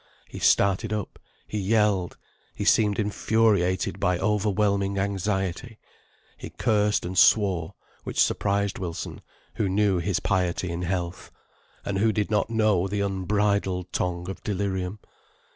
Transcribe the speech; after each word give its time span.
He 0.27 0.39
started 0.39 0.91
up, 0.91 1.19
he 1.47 1.59
yelled, 1.59 2.17
he 2.55 2.65
seemed 2.65 2.97
infuriated 2.97 3.99
by 3.99 4.17
overwhelming 4.17 4.97
anxiety. 4.97 5.77
He 6.37 6.49
cursed 6.49 7.05
and 7.05 7.15
swore, 7.15 7.75
which 8.03 8.19
surprised 8.19 8.79
Wilson, 8.79 9.21
who 9.57 9.69
knew 9.69 9.99
his 9.99 10.19
piety 10.19 10.71
in 10.71 10.81
health, 10.81 11.29
and 11.85 11.99
who 11.99 12.11
did 12.11 12.31
not 12.31 12.49
know 12.49 12.87
the 12.87 13.01
unbridled 13.01 13.93
tongue 13.93 14.27
of 14.27 14.41
delirium. 14.43 14.97